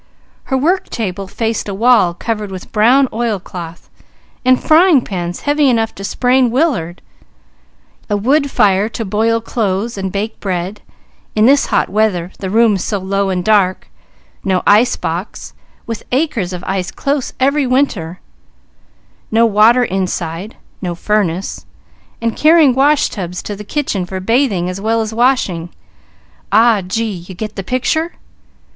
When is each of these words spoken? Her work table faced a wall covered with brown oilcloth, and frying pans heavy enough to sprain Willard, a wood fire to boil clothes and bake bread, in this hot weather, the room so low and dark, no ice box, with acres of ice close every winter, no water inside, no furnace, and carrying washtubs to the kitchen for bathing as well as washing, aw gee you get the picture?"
Her 0.45 0.57
work 0.57 0.89
table 0.89 1.27
faced 1.27 1.69
a 1.69 1.75
wall 1.75 2.15
covered 2.15 2.49
with 2.49 2.71
brown 2.71 3.07
oilcloth, 3.13 3.87
and 4.43 4.59
frying 4.59 5.01
pans 5.01 5.41
heavy 5.41 5.69
enough 5.69 5.93
to 5.93 6.03
sprain 6.03 6.49
Willard, 6.49 7.03
a 8.09 8.17
wood 8.17 8.49
fire 8.49 8.89
to 8.89 9.05
boil 9.05 9.39
clothes 9.39 9.99
and 9.99 10.11
bake 10.11 10.39
bread, 10.39 10.81
in 11.35 11.45
this 11.45 11.67
hot 11.67 11.87
weather, 11.87 12.31
the 12.39 12.49
room 12.49 12.77
so 12.77 12.97
low 12.97 13.29
and 13.29 13.45
dark, 13.45 13.89
no 14.43 14.63
ice 14.65 14.95
box, 14.95 15.53
with 15.85 16.01
acres 16.11 16.51
of 16.51 16.63
ice 16.65 16.89
close 16.89 17.33
every 17.39 17.67
winter, 17.67 18.21
no 19.29 19.45
water 19.45 19.83
inside, 19.83 20.55
no 20.81 20.95
furnace, 20.95 21.67
and 22.19 22.35
carrying 22.35 22.73
washtubs 22.73 23.43
to 23.43 23.55
the 23.55 23.63
kitchen 23.63 24.07
for 24.07 24.19
bathing 24.19 24.67
as 24.67 24.81
well 24.81 24.99
as 25.01 25.13
washing, 25.13 25.69
aw 26.51 26.81
gee 26.81 27.11
you 27.27 27.35
get 27.35 27.55
the 27.55 27.61
picture?" 27.61 28.13